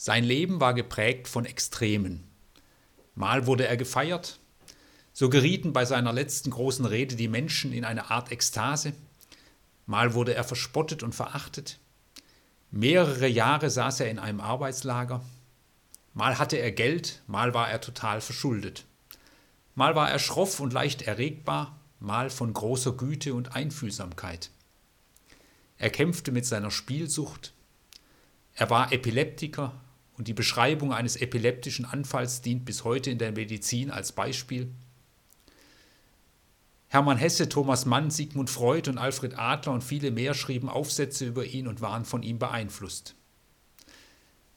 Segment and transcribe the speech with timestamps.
[0.00, 2.22] Sein Leben war geprägt von Extremen.
[3.16, 4.38] Mal wurde er gefeiert,
[5.12, 8.92] so gerieten bei seiner letzten großen Rede die Menschen in eine Art Ekstase,
[9.86, 11.80] mal wurde er verspottet und verachtet,
[12.70, 15.20] mehrere Jahre saß er in einem Arbeitslager,
[16.14, 18.84] mal hatte er Geld, mal war er total verschuldet,
[19.74, 24.50] mal war er schroff und leicht erregbar, mal von großer Güte und Einfühlsamkeit.
[25.76, 27.52] Er kämpfte mit seiner Spielsucht,
[28.54, 29.72] er war Epileptiker
[30.18, 34.68] und die Beschreibung eines epileptischen Anfalls dient bis heute in der Medizin als Beispiel.
[36.88, 41.44] Hermann Hesse, Thomas Mann, Sigmund Freud und Alfred Adler und viele mehr schrieben Aufsätze über
[41.44, 43.14] ihn und waren von ihm beeinflusst.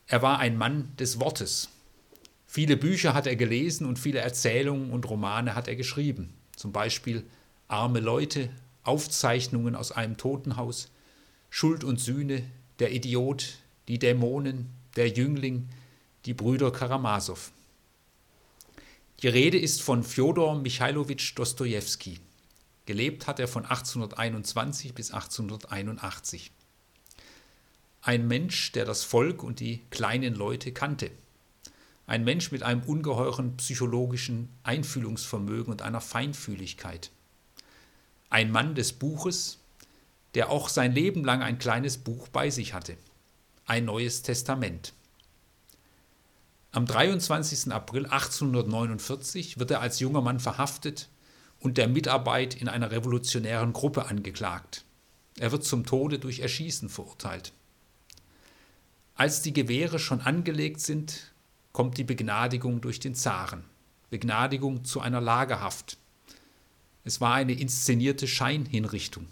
[0.08, 1.70] Er war ein Mann des Wortes.
[2.48, 6.34] Viele Bücher hat er gelesen und viele Erzählungen und Romane hat er geschrieben.
[6.56, 7.24] Zum Beispiel
[7.68, 8.50] Arme Leute,
[8.84, 10.90] Aufzeichnungen aus einem Totenhaus,
[11.50, 12.44] Schuld und Sühne,
[12.80, 15.70] Der Idiot, Die Dämonen, der Jüngling,
[16.26, 17.52] die Brüder Karamasow.
[19.22, 22.20] Die Rede ist von Fjodor Michailowitsch Dostojewski.
[22.86, 26.52] Gelebt hat er von 1821 bis 1881.
[28.02, 31.12] Ein Mensch, der das Volk und die kleinen Leute kannte.
[32.08, 37.12] Ein Mensch mit einem ungeheuren psychologischen Einfühlungsvermögen und einer Feinfühligkeit.
[38.30, 39.60] Ein Mann des Buches,
[40.34, 42.98] der auch sein Leben lang ein kleines Buch bei sich hatte
[43.72, 44.92] ein neues Testament.
[46.74, 47.72] Am 23.
[47.72, 51.08] April 1849 wird er als junger Mann verhaftet
[51.58, 54.84] und der Mitarbeit in einer revolutionären Gruppe angeklagt.
[55.40, 57.54] Er wird zum Tode durch Erschießen verurteilt.
[59.16, 61.32] Als die Gewehre schon angelegt sind,
[61.72, 63.64] kommt die Begnadigung durch den Zaren.
[64.10, 65.98] Begnadigung zu einer Lagerhaft.
[67.06, 69.28] Es war eine inszenierte Scheinhinrichtung.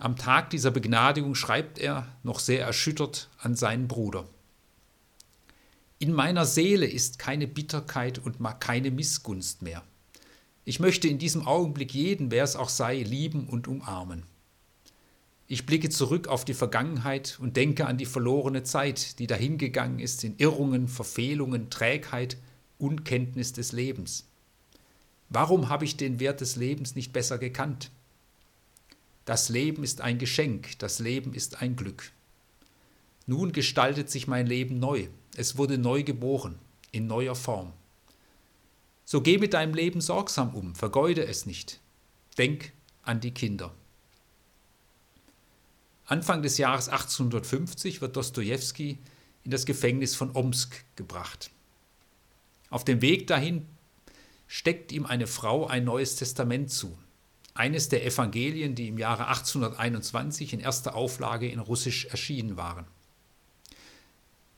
[0.00, 4.28] Am Tag dieser Begnadigung schreibt er, noch sehr erschüttert, an seinen Bruder.
[5.98, 9.82] In meiner Seele ist keine Bitterkeit und keine Missgunst mehr.
[10.64, 14.22] Ich möchte in diesem Augenblick jeden, wer es auch sei, lieben und umarmen.
[15.48, 20.22] Ich blicke zurück auf die Vergangenheit und denke an die verlorene Zeit, die dahingegangen ist
[20.22, 22.36] in Irrungen, Verfehlungen, Trägheit,
[22.78, 24.28] Unkenntnis des Lebens.
[25.28, 27.90] Warum habe ich den Wert des Lebens nicht besser gekannt?
[29.28, 32.12] Das Leben ist ein Geschenk, das Leben ist ein Glück.
[33.26, 36.58] Nun gestaltet sich mein Leben neu, es wurde neu geboren,
[36.92, 37.74] in neuer Form.
[39.04, 41.78] So geh mit deinem Leben sorgsam um, vergeude es nicht.
[42.38, 42.72] Denk
[43.02, 43.74] an die Kinder.
[46.06, 48.96] Anfang des Jahres 1850 wird Dostojewski
[49.44, 51.50] in das Gefängnis von Omsk gebracht.
[52.70, 53.66] Auf dem Weg dahin
[54.46, 56.96] steckt ihm eine Frau ein neues Testament zu
[57.58, 62.86] eines der Evangelien, die im Jahre 1821 in erster Auflage in Russisch erschienen waren.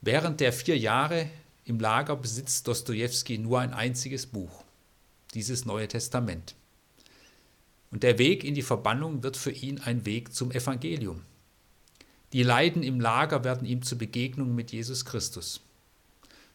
[0.03, 1.31] Während der vier Jahre
[1.65, 4.65] im Lager besitzt Dostojewski nur ein einziges Buch,
[5.33, 6.55] dieses Neue Testament.
[7.91, 11.23] Und der Weg in die Verbannung wird für ihn ein Weg zum Evangelium.
[12.35, 15.63] Die Leiden im Lager werden ihm zur Begegnung mit Jesus Christus.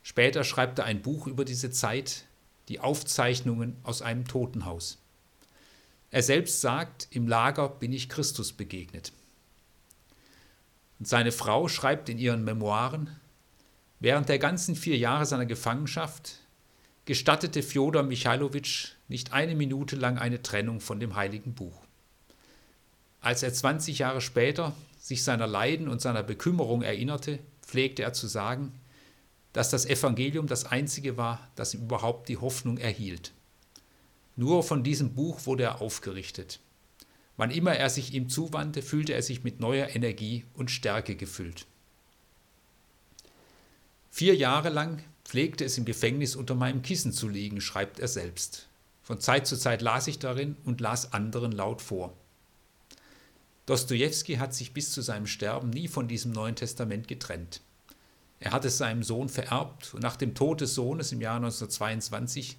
[0.03, 2.25] Später schreibt er ein Buch über diese Zeit,
[2.69, 4.99] die Aufzeichnungen aus einem Totenhaus.
[6.15, 9.11] Er selbst sagt, im Lager bin ich Christus begegnet.
[10.97, 13.09] Und seine Frau schreibt in ihren Memoiren,
[13.99, 16.39] während der ganzen vier Jahre seiner Gefangenschaft
[17.03, 21.81] gestattete Fjodor Michailowitsch nicht eine Minute lang eine Trennung von dem heiligen Buch.
[23.19, 28.27] Als er 20 Jahre später sich seiner Leiden und seiner Bekümmerung erinnerte, pflegte er zu
[28.27, 28.71] sagen,
[29.51, 33.33] dass das Evangelium das einzige war, das ihm überhaupt die Hoffnung erhielt.
[34.35, 36.59] Nur von diesem Buch wurde er aufgerichtet.
[37.37, 41.65] Wann immer er sich ihm zuwandte, fühlte er sich mit neuer Energie und Stärke gefüllt.
[44.11, 48.67] Vier Jahre lang pflegte es im Gefängnis unter meinem Kissen zu liegen, schreibt er selbst.
[49.03, 52.13] Von Zeit zu Zeit las ich darin und las anderen laut vor.
[53.65, 57.61] Dostojewski hat sich bis zu seinem Sterben nie von diesem Neuen Testament getrennt.
[58.39, 62.57] Er hat es seinem Sohn vererbt und nach dem Tod des Sohnes im Jahr 1922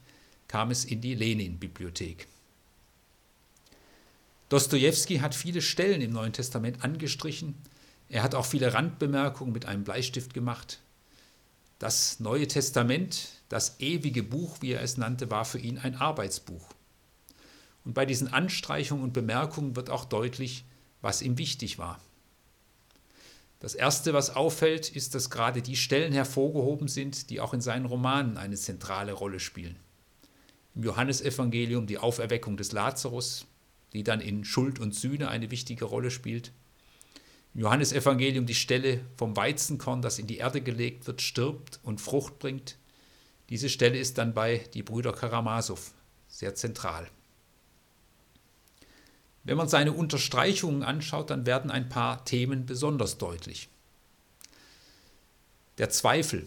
[0.48, 2.28] kam es in die Lenin-Bibliothek.
[4.48, 7.56] Dostojewski hat viele Stellen im Neuen Testament angestrichen.
[8.08, 10.80] Er hat auch viele Randbemerkungen mit einem Bleistift gemacht.
[11.80, 16.64] Das Neue Testament, das ewige Buch, wie er es nannte, war für ihn ein Arbeitsbuch.
[17.84, 20.64] Und bei diesen Anstreichungen und Bemerkungen wird auch deutlich,
[21.02, 22.00] was ihm wichtig war.
[23.58, 27.86] Das Erste, was auffällt, ist, dass gerade die Stellen hervorgehoben sind, die auch in seinen
[27.86, 29.76] Romanen eine zentrale Rolle spielen
[30.76, 33.46] im Johannesevangelium die Auferweckung des Lazarus,
[33.92, 36.52] die dann in Schuld und Sühne eine wichtige Rolle spielt.
[37.54, 42.38] Im Johannesevangelium die Stelle vom Weizenkorn, das in die Erde gelegt wird, stirbt und Frucht
[42.38, 42.76] bringt.
[43.48, 45.80] Diese Stelle ist dann bei die Brüder Karamasow
[46.28, 47.08] sehr zentral.
[49.44, 53.68] Wenn man seine Unterstreichungen anschaut, dann werden ein paar Themen besonders deutlich.
[55.78, 56.46] Der Zweifel.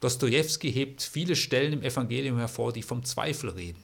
[0.00, 3.82] Dostoevsky hebt viele Stellen im Evangelium hervor, die vom Zweifel reden.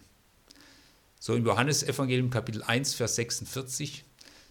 [1.19, 4.05] So im Johannesevangelium Kapitel 1, Vers 46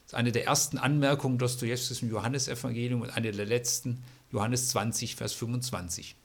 [0.05, 5.33] ist eine der ersten Anmerkungen Dostojewskis im Johannesevangelium und eine der letzten, Johannes 20, Vers
[5.33, 6.15] 25.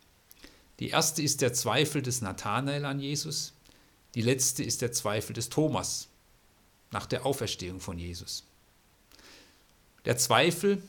[0.81, 3.52] Die erste ist der Zweifel des Nathanael an Jesus,
[4.14, 6.08] die letzte ist der Zweifel des Thomas
[6.90, 8.44] nach der Auferstehung von Jesus.
[10.05, 10.82] Der Zweifel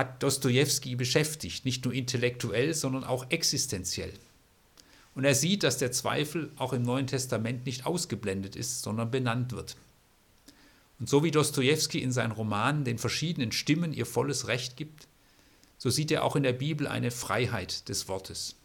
[0.00, 4.12] hat Dostoevsky beschäftigt, nicht nur intellektuell, sondern auch existenziell.
[5.14, 9.52] Und er sieht, dass der Zweifel auch im Neuen Testament nicht ausgeblendet ist, sondern benannt
[9.52, 9.76] wird.
[10.98, 15.06] Und so wie Dostoevsky in seinen Romanen den verschiedenen Stimmen ihr volles Recht gibt,
[15.76, 18.56] so sieht er auch in der Bibel eine Freiheit des Wortes.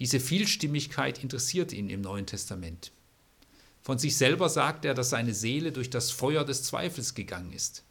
[0.00, 2.90] Diese Vielstimmigkeit interessiert ihn im Neuen Testament.
[3.82, 7.84] Von sich selber sagt er, dass seine Seele durch das Feuer des Zweifels gegangen ist.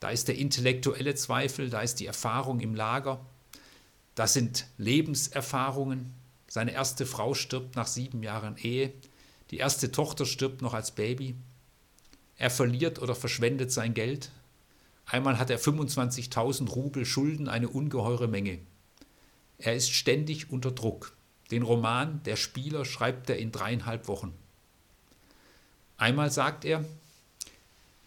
[0.00, 3.24] Da ist der intellektuelle Zweifel, da ist die Erfahrung im Lager,
[4.14, 6.12] das sind Lebenserfahrungen.
[6.48, 8.92] Seine erste Frau stirbt nach sieben Jahren Ehe,
[9.50, 11.36] die erste Tochter stirbt noch als Baby.
[12.36, 14.30] Er verliert oder verschwendet sein Geld.
[15.04, 18.58] Einmal hat er 25.000 Rubel Schulden, eine ungeheure Menge.
[19.58, 21.16] Er ist ständig unter Druck.
[21.50, 24.34] Den Roman Der Spieler schreibt er in dreieinhalb Wochen.
[25.96, 26.84] Einmal sagt er,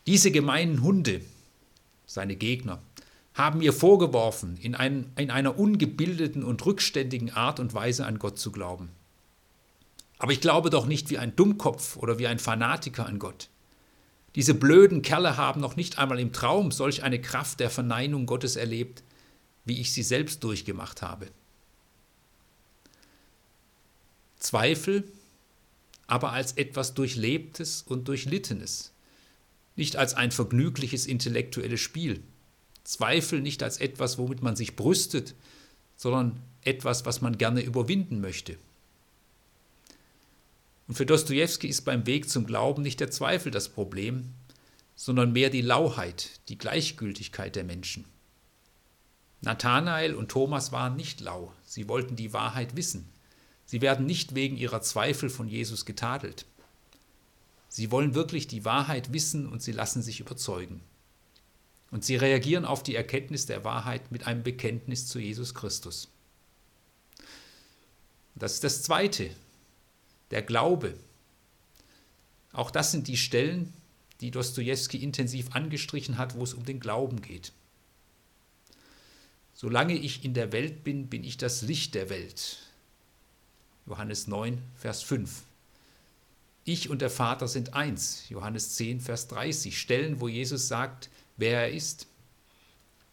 [0.05, 1.21] diese gemeinen Hunde,
[2.09, 2.81] seine Gegner,
[3.35, 8.39] haben mir vorgeworfen, in, ein, in einer ungebildeten und rückständigen Art und Weise an Gott
[8.39, 8.89] zu glauben.
[10.17, 13.49] Aber ich glaube doch nicht wie ein Dummkopf oder wie ein Fanatiker an Gott.
[14.35, 18.55] Diese blöden Kerle haben noch nicht einmal im Traum solch eine Kraft der Verneinung Gottes
[18.55, 19.03] erlebt,
[19.65, 21.27] wie ich sie selbst durchgemacht habe.
[24.37, 25.03] Zweifel,
[26.07, 28.93] aber als etwas Durchlebtes und Durchlittenes,
[29.79, 32.21] nicht als ein vergnügliches intellektuelles Spiel.
[32.83, 35.33] Zweifel nicht als etwas, womit man sich brüstet,
[35.95, 38.57] sondern etwas, was man gerne überwinden möchte.
[40.87, 44.33] Und für Dostoevsky ist beim Weg zum Glauben nicht der Zweifel das Problem,
[44.95, 48.05] sondern mehr die Lauheit, die Gleichgültigkeit der Menschen.
[49.41, 53.07] Nathanael und Thomas waren nicht lau, sie wollten die Wahrheit wissen.
[53.65, 56.45] Sie werden nicht wegen ihrer Zweifel von Jesus getadelt.
[57.69, 60.81] Sie wollen wirklich die Wahrheit wissen und sie lassen sich überzeugen.
[61.91, 66.09] Und sie reagieren auf die Erkenntnis der Wahrheit mit einem Bekenntnis zu Jesus Christus.
[68.35, 69.29] Das ist das Zweite,
[70.31, 70.95] der Glaube.
[72.51, 73.73] Auch das sind die Stellen,
[74.21, 77.53] die Dostoevsky intensiv angestrichen hat, wo es um den Glauben geht.
[79.53, 82.59] Solange ich in der Welt bin, bin ich das Licht der Welt.
[83.85, 85.43] Johannes 9, Vers 5.
[86.65, 88.29] Ich und der Vater sind eins.
[88.29, 89.79] Johannes 10, Vers 30.
[89.79, 92.07] Stellen, wo Jesus sagt, wer er ist.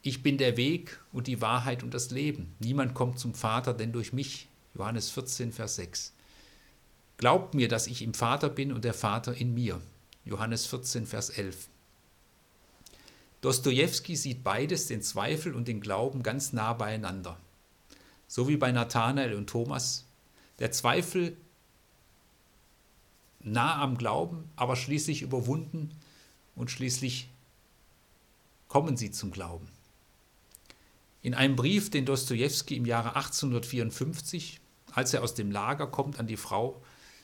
[0.03, 2.55] Ich bin der Weg und die Wahrheit und das Leben.
[2.59, 4.49] Niemand kommt zum Vater denn durch mich.
[4.75, 6.13] Johannes 14, Vers 6.
[7.17, 9.81] Glaubt mir, dass ich im Vater bin und der Vater in mir.
[10.25, 11.69] Johannes 14, Vers 11.
[13.41, 17.39] Dostoevsky sieht beides, den Zweifel und den Glauben, ganz nah beieinander.
[18.27, 20.05] So wie bei Nathanael und Thomas.
[20.59, 21.37] Der Zweifel
[23.47, 25.91] nah am Glauben, aber schließlich überwunden
[26.55, 27.29] und schließlich
[28.69, 29.69] kommen sie zum Glauben.
[31.23, 34.61] In einem Brief, den Dostoevsky im Jahre 1854,
[34.93, 36.83] als er aus dem Lager kommt, an die Frau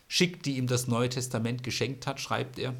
[0.08, 2.74] schickt, die ihm das Neue Testament geschenkt hat, schreibt er,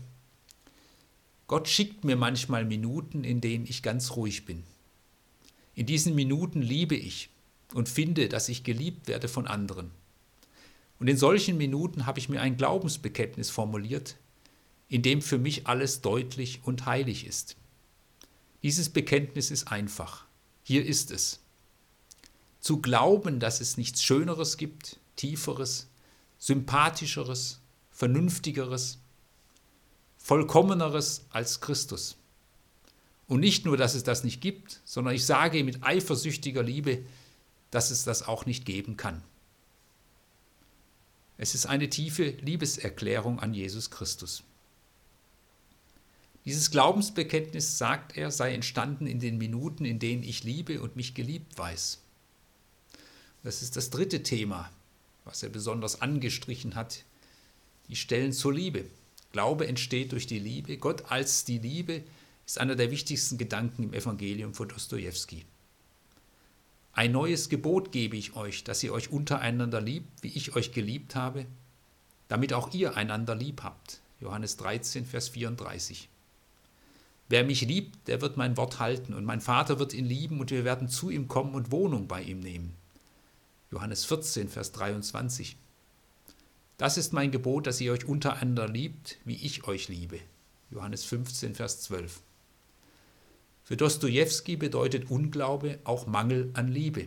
[1.46, 4.64] Gott schickt mir manchmal Minuten, in denen ich ganz ruhig bin.
[5.74, 7.30] In diesen Minuten liebe ich
[7.74, 9.90] und finde, dass ich geliebt werde von anderen.
[11.02, 14.18] Und in solchen Minuten habe ich mir ein Glaubensbekenntnis formuliert,
[14.86, 17.56] in dem für mich alles deutlich und heilig ist.
[18.62, 20.26] Dieses Bekenntnis ist einfach.
[20.62, 21.40] Hier ist es.
[22.60, 25.88] Zu glauben, dass es nichts Schöneres gibt, Tieferes,
[26.38, 27.58] Sympathischeres,
[27.90, 29.00] Vernünftigeres,
[30.18, 32.16] Vollkommeneres als Christus.
[33.26, 37.04] Und nicht nur, dass es das nicht gibt, sondern ich sage mit eifersüchtiger Liebe,
[37.72, 39.24] dass es das auch nicht geben kann.
[41.38, 44.44] Es ist eine tiefe Liebeserklärung an Jesus Christus.
[46.44, 51.14] Dieses Glaubensbekenntnis, sagt er, sei entstanden in den Minuten, in denen ich liebe und mich
[51.14, 52.00] geliebt weiß.
[53.44, 54.70] Das ist das dritte Thema,
[55.24, 57.04] was er besonders angestrichen hat,
[57.88, 58.84] die Stellen zur Liebe.
[59.30, 60.76] Glaube entsteht durch die Liebe.
[60.78, 62.02] Gott als die Liebe
[62.44, 65.44] ist einer der wichtigsten Gedanken im Evangelium von Dostojewski.
[66.94, 71.14] Ein neues Gebot gebe ich euch, dass ihr euch untereinander liebt, wie ich euch geliebt
[71.14, 71.46] habe,
[72.28, 74.00] damit auch ihr einander lieb habt.
[74.20, 76.08] Johannes 13, Vers 34.
[77.30, 80.50] Wer mich liebt, der wird mein Wort halten, und mein Vater wird ihn lieben, und
[80.50, 82.74] wir werden zu ihm kommen und Wohnung bei ihm nehmen.
[83.70, 85.56] Johannes 14, Vers 23.
[86.76, 90.20] Das ist mein Gebot, dass ihr euch untereinander liebt, wie ich euch liebe.
[90.70, 92.20] Johannes 15, Vers 12.
[93.64, 97.06] Für Dostojewski bedeutet Unglaube auch Mangel an Liebe.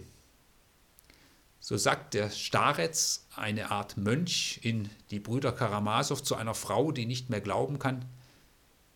[1.59, 7.05] So sagt der Starets, eine Art Mönch in die Brüder Karamasow zu einer Frau, die
[7.05, 8.05] nicht mehr glauben kann,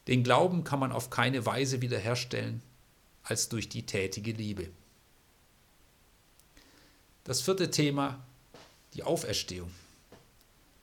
[0.08, 2.62] den Glauben kann man auf keine Weise wiederherstellen
[3.24, 4.70] als durch die tätige Liebe.
[7.24, 8.26] Das vierte Thema,
[8.94, 9.72] die Auferstehung.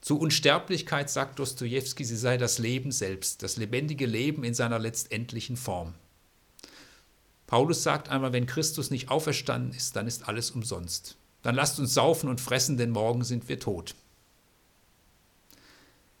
[0.01, 5.57] Zur Unsterblichkeit sagt Dostoevsky, sie sei das Leben selbst, das lebendige Leben in seiner letztendlichen
[5.57, 5.93] Form.
[7.47, 11.15] Paulus sagt einmal, wenn Christus nicht auferstanden ist, dann ist alles umsonst.
[11.41, 13.95] Dann lasst uns saufen und fressen, denn morgen sind wir tot.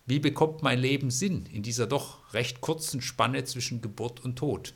[0.05, 4.73] Wie bekommt mein Leben Sinn in dieser doch recht kurzen Spanne zwischen Geburt und Tod?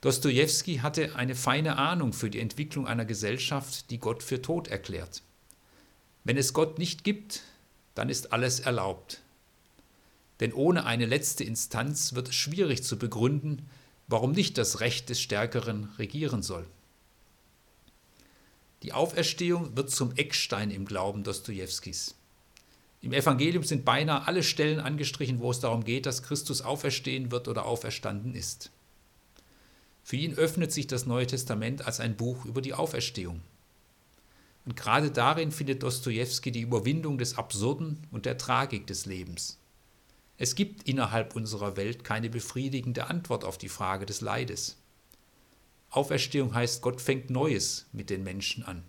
[0.00, 5.22] Dostoevsky hatte eine feine Ahnung für die Entwicklung einer Gesellschaft, die Gott für tot erklärt.
[6.22, 7.42] Wenn es Gott nicht gibt,
[7.96, 9.22] dann ist alles erlaubt.
[10.38, 13.68] Denn ohne eine letzte Instanz wird es schwierig zu begründen,
[14.06, 16.66] warum nicht das Recht des Stärkeren regieren soll.
[18.82, 22.14] Die Auferstehung wird zum Eckstein im Glauben Dostojewskis.
[23.00, 27.48] Im Evangelium sind beinahe alle Stellen angestrichen, wo es darum geht, dass Christus auferstehen wird
[27.48, 28.70] oder auferstanden ist.
[30.02, 33.40] Für ihn öffnet sich das Neue Testament als ein Buch über die Auferstehung.
[34.66, 39.58] Und gerade darin findet Dostojewski die Überwindung des Absurden und der Tragik des Lebens.
[40.36, 44.76] Es gibt innerhalb unserer Welt keine befriedigende Antwort auf die Frage des Leides.
[45.90, 48.82] Auferstehung heißt, Gott fängt Neues mit den Menschen an.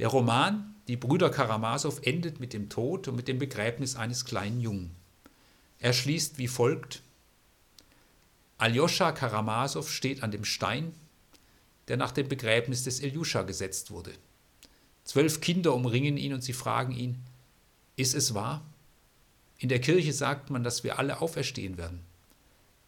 [0.00, 4.60] Der Roman Die Brüder Karamasow endet mit dem Tod und mit dem Begräbnis eines kleinen
[4.60, 4.96] Jungen.
[5.78, 7.02] Er schließt wie folgt:
[8.58, 10.94] Aljoscha Karamasow steht an dem Stein,
[11.86, 14.12] der nach dem Begräbnis des Iljuscha gesetzt wurde.
[15.04, 17.22] Zwölf Kinder umringen ihn und sie fragen ihn:
[17.94, 18.64] Ist es wahr?
[19.60, 22.00] In der Kirche sagt man, dass wir alle auferstehen werden.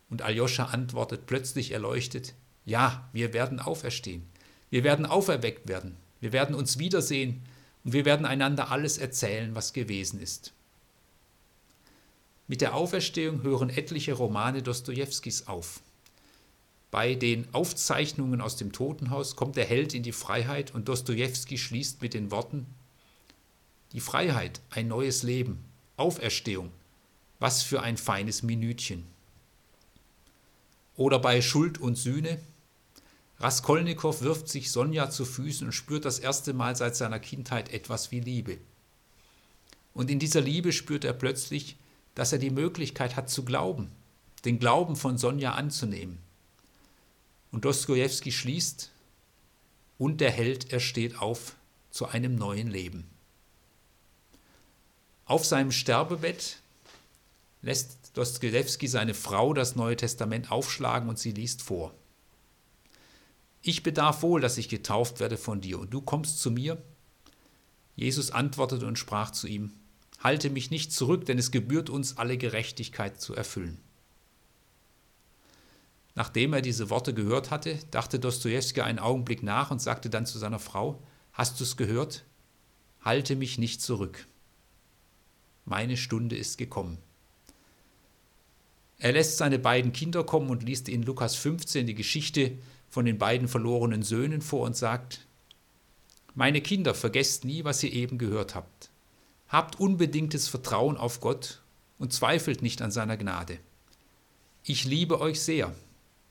[0.08, 4.26] Und Aljoscha antwortet plötzlich erleuchtet, ja, wir werden auferstehen.
[4.70, 5.96] Wir werden auferweckt werden.
[6.20, 7.42] Wir werden uns wiedersehen
[7.84, 10.54] und wir werden einander alles erzählen, was gewesen ist.
[12.48, 15.80] Mit der Auferstehung hören etliche Romane Dostojewskis auf.
[16.90, 22.00] Bei den Aufzeichnungen aus dem Totenhaus kommt der Held in die Freiheit und Dostojewski schließt
[22.00, 22.66] mit den Worten
[23.92, 25.64] Die Freiheit, ein neues Leben,
[26.02, 26.72] Auferstehung,
[27.38, 29.06] was für ein feines Minütchen.
[30.96, 32.40] Oder bei Schuld und Sühne.
[33.38, 38.10] Raskolnikow wirft sich Sonja zu Füßen und spürt das erste Mal seit seiner Kindheit etwas
[38.10, 38.58] wie Liebe.
[39.94, 41.76] Und in dieser Liebe spürt er plötzlich,
[42.16, 43.92] dass er die Möglichkeit hat zu glauben,
[44.44, 46.18] den Glauben von Sonja anzunehmen.
[47.52, 48.90] Und Dostojewski schließt,
[49.98, 51.54] und der Held, er steht auf
[51.90, 53.11] zu einem neuen Leben.
[55.32, 56.58] Auf seinem Sterbebett
[57.62, 61.94] lässt Dostojewski seine Frau das Neue Testament aufschlagen und sie liest vor.
[63.62, 66.82] Ich bedarf wohl, dass ich getauft werde von dir, und du kommst zu mir?
[67.96, 69.72] Jesus antwortete und sprach zu ihm,
[70.22, 73.80] Halte mich nicht zurück, denn es gebührt uns, alle Gerechtigkeit zu erfüllen.
[76.14, 80.38] Nachdem er diese Worte gehört hatte, dachte Dostojewski einen Augenblick nach und sagte dann zu
[80.38, 82.26] seiner Frau, Hast du es gehört?
[83.00, 84.26] Halte mich nicht zurück
[85.64, 86.98] meine Stunde ist gekommen.
[88.98, 92.52] Er lässt seine beiden Kinder kommen und liest in Lukas 15 die Geschichte
[92.88, 95.26] von den beiden verlorenen Söhnen vor und sagt,
[96.34, 98.90] Meine Kinder, vergesst nie, was ihr eben gehört habt.
[99.48, 101.62] Habt unbedingtes Vertrauen auf Gott
[101.98, 103.58] und zweifelt nicht an seiner Gnade.
[104.62, 105.74] Ich liebe euch sehr,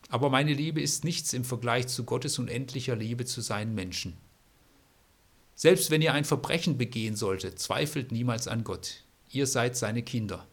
[0.10, 4.18] aber meine Liebe ist nichts im Vergleich zu Gottes unendlicher Liebe zu seinen Menschen.
[5.56, 10.48] Selbst wenn ihr ein Verbrechen begehen solltet, zweifelt niemals an Gott ihr seid seine Kinder.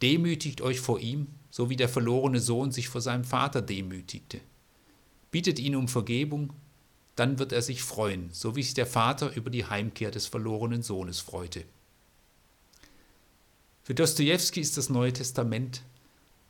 [0.00, 4.40] Demütigt euch vor ihm, so wie der verlorene Sohn sich vor seinem Vater demütigte.
[5.30, 6.52] Bittet ihn um Vergebung,
[7.14, 10.82] dann wird er sich freuen, so wie sich der Vater über die Heimkehr des verlorenen
[10.82, 11.64] Sohnes freute.
[13.82, 15.82] Für Dostoevsky ist das Neue Testament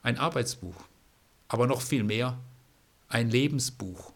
[0.03, 0.77] ein Arbeitsbuch,
[1.49, 2.39] aber noch viel mehr
[3.09, 4.13] ein Lebensbuch,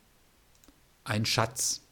[1.05, 1.83] ein Schatz.